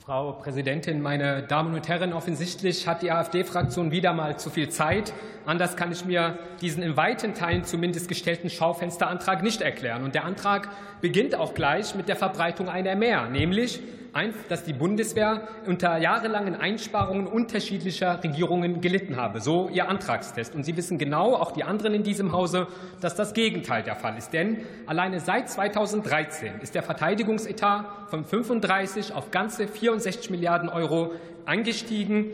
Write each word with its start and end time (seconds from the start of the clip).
Frau 0.00 0.32
Präsidentin, 0.32 1.00
meine 1.00 1.44
Damen 1.44 1.72
und 1.74 1.86
Herren! 1.86 2.12
Offensichtlich 2.12 2.88
hat 2.88 3.02
die 3.02 3.12
AfD-Fraktion 3.12 3.92
wieder 3.92 4.12
mal 4.12 4.36
zu 4.40 4.50
viel 4.50 4.70
Zeit. 4.70 5.12
Anders 5.46 5.76
kann 5.76 5.92
ich 5.92 6.04
mir 6.04 6.40
diesen 6.60 6.82
in 6.82 6.96
weiten 6.96 7.34
Teilen 7.34 7.62
zumindest 7.62 8.08
gestellten 8.08 8.50
Schaufensterantrag 8.50 9.44
nicht 9.44 9.60
erklären. 9.60 10.02
Und 10.02 10.16
der 10.16 10.24
Antrag 10.24 10.70
beginnt 11.00 11.36
auch 11.36 11.54
gleich 11.54 11.94
mit 11.94 12.08
der 12.08 12.16
Verbreitung 12.16 12.68
einer 12.68 12.96
mehr, 12.96 13.28
nämlich 13.28 13.80
dass 14.48 14.64
die 14.64 14.72
Bundeswehr 14.72 15.48
unter 15.66 15.98
jahrelangen 15.98 16.54
Einsparungen 16.54 17.26
unterschiedlicher 17.26 18.22
Regierungen 18.22 18.80
gelitten 18.80 19.16
habe. 19.16 19.40
So 19.40 19.68
Ihr 19.68 19.88
Antragstest. 19.88 20.54
Und 20.54 20.64
Sie 20.64 20.76
wissen 20.76 20.98
genau, 20.98 21.34
auch 21.34 21.52
die 21.52 21.64
anderen 21.64 21.94
in 21.94 22.02
diesem 22.02 22.32
Hause, 22.32 22.66
dass 23.00 23.14
das 23.14 23.34
Gegenteil 23.34 23.82
der 23.82 23.96
Fall 23.96 24.16
ist. 24.18 24.32
Denn 24.32 24.58
alleine 24.86 25.20
seit 25.20 25.48
2013 25.48 26.60
ist 26.62 26.74
der 26.74 26.82
Verteidigungsetat 26.82 27.86
von 28.08 28.24
35 28.24 29.12
auf 29.12 29.30
ganze 29.30 29.68
64 29.68 30.30
Milliarden 30.30 30.68
Euro 30.68 31.12
angestiegen. 31.44 32.26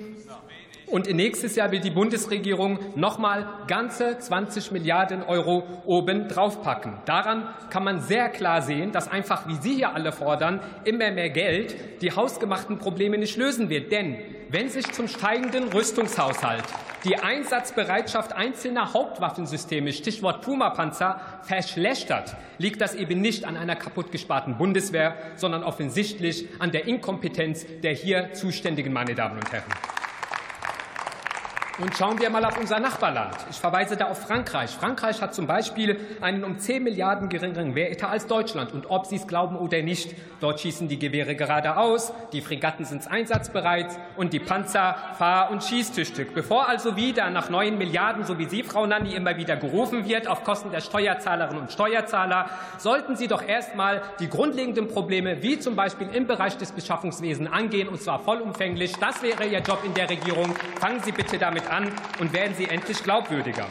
Und 0.86 1.10
nächstes 1.12 1.56
Jahr 1.56 1.70
will 1.70 1.80
die 1.80 1.90
Bundesregierung 1.90 2.78
noch 2.94 3.18
mal 3.18 3.46
ganze 3.66 4.18
20 4.18 4.70
Milliarden 4.70 5.22
Euro 5.22 5.64
oben 5.86 6.28
draufpacken. 6.28 6.98
Daran 7.06 7.48
kann 7.70 7.84
man 7.84 8.00
sehr 8.00 8.28
klar 8.28 8.60
sehen, 8.62 8.92
dass 8.92 9.08
einfach, 9.08 9.48
wie 9.48 9.56
Sie 9.56 9.74
hier 9.76 9.94
alle 9.94 10.12
fordern, 10.12 10.60
immer 10.84 11.10
mehr 11.10 11.30
Geld 11.30 12.02
die 12.02 12.12
hausgemachten 12.12 12.78
Probleme 12.78 13.16
nicht 13.16 13.36
lösen 13.36 13.70
wird. 13.70 13.92
Denn 13.92 14.18
wenn 14.50 14.68
sich 14.68 14.92
zum 14.92 15.08
steigenden 15.08 15.68
Rüstungshaushalt 15.72 16.64
die 17.04 17.18
Einsatzbereitschaft 17.18 18.32
einzelner 18.32 18.92
Hauptwaffensysteme, 18.92 19.92
Stichwort 19.92 20.42
Puma-Panzer, 20.42 21.20
verschlechtert, 21.42 22.36
liegt 22.58 22.80
das 22.80 22.94
eben 22.94 23.20
nicht 23.20 23.46
an 23.46 23.56
einer 23.56 23.76
kaputtgesparten 23.76 24.56
Bundeswehr, 24.56 25.16
sondern 25.36 25.64
offensichtlich 25.64 26.46
an 26.58 26.72
der 26.72 26.86
Inkompetenz 26.86 27.66
der 27.82 27.94
hier 27.94 28.32
Zuständigen, 28.32 28.92
meine 28.92 29.14
Damen 29.14 29.38
und 29.38 29.50
Herren. 29.50 29.72
Und 31.76 31.96
schauen 31.96 32.20
wir 32.20 32.30
mal 32.30 32.44
auf 32.44 32.56
unser 32.56 32.78
Nachbarland. 32.78 33.34
Ich 33.50 33.56
verweise 33.56 33.96
da 33.96 34.04
auf 34.06 34.22
Frankreich. 34.22 34.70
Frankreich 34.70 35.20
hat 35.20 35.34
zum 35.34 35.48
Beispiel 35.48 35.98
einen 36.20 36.44
um 36.44 36.56
10 36.56 36.84
Milliarden 36.84 37.28
geringeren 37.28 37.74
Wehretat 37.74 38.10
als 38.10 38.28
Deutschland. 38.28 38.72
Und 38.72 38.90
ob 38.90 39.06
Sie 39.06 39.16
es 39.16 39.26
glauben 39.26 39.56
oder 39.56 39.82
nicht, 39.82 40.14
dort 40.38 40.60
schießen 40.60 40.86
die 40.86 41.00
Gewehre 41.00 41.34
geradeaus, 41.34 42.12
die 42.32 42.42
Fregatten 42.42 42.84
sind 42.84 43.10
einsatzbereit 43.10 43.88
und 44.16 44.32
die 44.32 44.38
Panzer 44.38 44.94
fahr- 45.18 45.50
und 45.50 45.64
schießtüchtig. 45.64 46.32
Bevor 46.32 46.68
also 46.68 46.94
wieder 46.94 47.28
nach 47.30 47.50
neuen 47.50 47.76
Milliarden, 47.76 48.22
so 48.22 48.38
wie 48.38 48.44
Sie, 48.44 48.62
Frau 48.62 48.86
Nanni, 48.86 49.12
immer 49.16 49.36
wieder 49.36 49.56
gerufen 49.56 50.06
wird, 50.06 50.28
auf 50.28 50.44
Kosten 50.44 50.70
der 50.70 50.80
Steuerzahlerinnen 50.80 51.60
und 51.60 51.72
Steuerzahler, 51.72 52.50
sollten 52.78 53.16
Sie 53.16 53.26
doch 53.26 53.42
erst 53.42 53.74
mal 53.74 54.00
die 54.20 54.28
grundlegenden 54.28 54.86
Probleme, 54.86 55.42
wie 55.42 55.58
zum 55.58 55.74
Beispiel 55.74 56.06
im 56.12 56.28
Bereich 56.28 56.56
des 56.56 56.70
Beschaffungswesens, 56.70 57.50
angehen, 57.50 57.88
und 57.88 58.00
zwar 58.00 58.20
vollumfänglich. 58.20 58.94
Das 59.00 59.24
wäre 59.24 59.44
Ihr 59.44 59.58
Job 59.58 59.80
in 59.84 59.92
der 59.94 60.08
Regierung. 60.08 60.54
Fangen 60.78 61.00
Sie 61.02 61.10
bitte 61.10 61.36
damit 61.36 61.63
damit 61.64 61.70
an 61.70 61.92
und 62.20 62.32
werden 62.32 62.54
Sie 62.54 62.64
endlich 62.64 63.02
glaubwürdiger. 63.02 63.66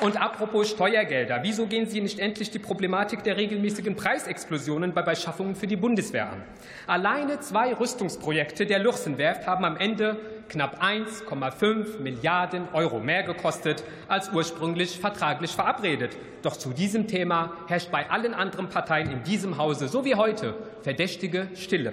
Und 0.00 0.20
apropos 0.20 0.70
Steuergelder, 0.70 1.40
wieso 1.42 1.66
gehen 1.66 1.86
Sie 1.86 2.00
nicht 2.00 2.20
endlich 2.20 2.50
die 2.50 2.60
Problematik 2.60 3.24
der 3.24 3.36
regelmäßigen 3.36 3.96
Preisexplosionen 3.96 4.92
bei 4.92 5.02
Beschaffungen 5.02 5.56
für 5.56 5.66
die 5.66 5.76
Bundeswehr 5.76 6.30
an? 6.30 6.42
Alleine 6.86 7.40
zwei 7.40 7.74
Rüstungsprojekte 7.74 8.64
der 8.64 8.78
Luchsenwerft 8.78 9.46
haben 9.46 9.64
am 9.64 9.76
Ende 9.76 10.16
knapp 10.48 10.80
1,5 10.82 11.98
Milliarden 11.98 12.68
Euro 12.72 13.00
mehr 13.00 13.24
gekostet 13.24 13.82
als 14.06 14.30
ursprünglich 14.32 15.00
vertraglich 15.00 15.50
verabredet. 15.50 16.16
Doch 16.42 16.56
zu 16.56 16.70
diesem 16.70 17.08
Thema 17.08 17.52
herrscht 17.66 17.90
bei 17.90 18.08
allen 18.08 18.34
anderen 18.34 18.68
Parteien 18.68 19.10
in 19.10 19.24
diesem 19.24 19.58
Hause, 19.58 19.88
so 19.88 20.04
wie 20.04 20.14
heute, 20.14 20.54
verdächtige 20.82 21.48
Stille. 21.54 21.92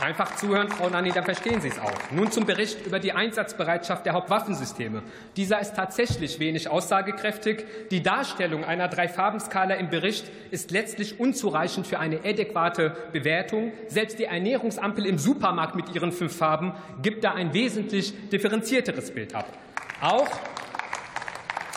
Einfach 0.00 0.36
zuhören, 0.36 0.68
Frau 0.68 0.90
Nanni, 0.90 1.10
dann 1.10 1.24
verstehen 1.24 1.60
Sie 1.62 1.68
es 1.68 1.78
auch. 1.78 1.92
Nun 2.10 2.30
zum 2.30 2.44
Bericht 2.44 2.84
über 2.86 2.98
die 2.98 3.12
Einsatzbereitschaft 3.12 4.04
der 4.04 4.12
Hauptwaffensysteme. 4.12 5.02
Dieser 5.36 5.58
ist 5.58 5.74
tatsächlich 5.74 6.38
wenig 6.38 6.68
aussagekräftig. 6.68 7.64
Die 7.90 8.02
Darstellung 8.02 8.64
einer 8.64 8.88
Drei-Farben-Skala 8.88 9.74
im 9.74 9.88
Bericht 9.88 10.26
ist 10.50 10.70
letztlich 10.70 11.18
unzureichend 11.18 11.86
für 11.86 11.98
eine 11.98 12.18
adäquate 12.24 12.94
Bewertung. 13.12 13.72
Selbst 13.88 14.18
die 14.18 14.24
Ernährungsampel 14.24 15.06
im 15.06 15.16
Supermarkt 15.16 15.74
mit 15.76 15.94
ihren 15.94 16.12
fünf 16.12 16.36
Farben 16.36 16.74
gibt 17.00 17.24
da 17.24 17.32
ein 17.32 17.54
wesentlich 17.54 18.12
differenzierteres 18.28 19.12
Bild 19.12 19.34
ab. 19.34 19.46
Auch 20.02 20.28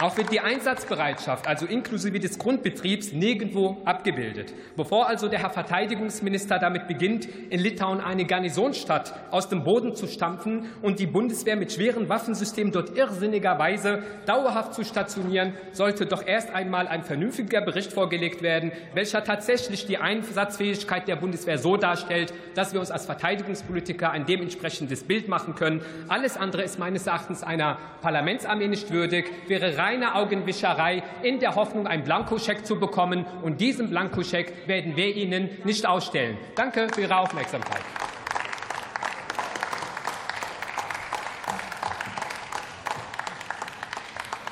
auch 0.02 0.16
wird 0.18 0.32
die 0.32 0.40
Einsatzbereitschaft, 0.40 1.48
also 1.48 1.66
inklusive 1.66 2.20
des 2.20 2.40
Grundbetriebs, 2.40 3.12
nirgendwo 3.12 3.82
abgebildet. 3.84 4.54
Bevor 4.78 5.08
also 5.08 5.28
der 5.28 5.40
Herr 5.40 5.50
Verteidigungsminister 5.50 6.58
damit 6.58 6.88
beginnt, 6.88 7.28
in 7.50 7.60
Litauen 7.60 8.00
eine 8.00 8.26
Garnisonsstadt 8.26 9.14
aus 9.32 9.50
dem 9.50 9.64
Boden 9.64 9.96
zu 9.96 10.08
stampfen 10.08 10.68
und 10.82 11.00
die 11.00 11.08
Bundeswehr 11.08 11.58
mit 11.58 11.74
schweren 11.74 12.08
Waffensystemen 12.08 12.72
dort 12.72 12.96
irrsinnigerweise 12.96 14.04
dauerhaft 14.26 14.74
zu 14.74 14.86
stationieren, 14.86 15.54
sollte 15.74 16.06
doch 16.06 16.26
erst 16.26 16.54
einmal 16.54 16.88
ein 16.88 17.04
vernünftiger 17.04 17.62
Bericht 17.62 17.92
vorgelegt 17.92 18.42
werden, 18.42 18.72
welcher 18.94 19.24
tatsächlich 19.24 19.86
die 19.86 19.98
Einsatzfähigkeit 19.98 21.08
der 21.08 21.18
Bundeswehr 21.18 21.58
so 21.58 21.76
darstellt, 21.76 22.34
dass 22.56 22.74
wir 22.74 22.80
uns 22.80 22.92
als 22.92 23.06
Verteidigungspolitiker 23.06 24.12
ein 24.12 24.26
dementsprechendes 24.26 25.04
Bild 25.04 25.28
machen 25.28 25.56
können. 25.56 25.81
Alles 26.08 26.38
andere 26.38 26.64
ist 26.64 26.80
meines 26.80 27.06
Erachtens 27.06 27.44
einer 27.44 27.78
Parlamentsarmee 28.02 28.68
nicht 28.68 28.92
würdig, 28.92 29.26
wäre 29.48 29.78
rein 29.78 29.88
reine 29.89 30.13
Augenwischerei 30.13 31.01
in 31.23 31.39
der 31.39 31.55
Hoffnung, 31.55 31.88
einen 31.88 32.03
Blankoscheck 32.03 32.66
zu 32.66 32.79
bekommen. 32.79 33.25
Und 33.41 33.59
diesen 33.59 33.89
Blankoscheck 33.89 34.67
werden 34.67 34.95
wir 34.95 35.16
Ihnen 35.16 35.50
nicht 35.63 35.88
ausstellen. 35.88 36.38
Danke 36.55 36.89
für 36.94 37.01
Ihre 37.01 37.17
Aufmerksamkeit. 37.17 37.81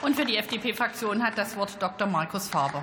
Und 0.02 0.16
für 0.16 0.26
die 0.26 0.38
FDP-Fraktion 0.38 1.24
hat 1.24 1.38
das 1.38 1.56
Wort 1.56 1.78
Dr. 1.80 2.08
Markus 2.08 2.48
Faber. 2.48 2.82